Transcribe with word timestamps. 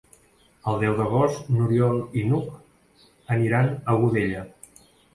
El 0.71 0.79
deu 0.83 0.95
d'agost 0.99 1.51
n'Oriol 1.59 2.01
i 2.23 2.25
n'Hug 2.31 2.51
aniran 3.39 3.73
a 3.81 3.99
Godella. 4.05 4.47